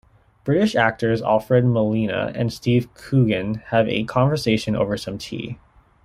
British 0.45 0.75
actors 0.75 1.21
Alfred 1.21 1.63
Molina 1.63 2.31
and 2.33 2.51
Steve 2.51 2.91
Coogan 2.95 3.61
have 3.67 3.87
a 3.87 4.03
conversation 4.05 4.75
over 4.75 4.97
some 4.97 5.19
tea. 5.19 5.59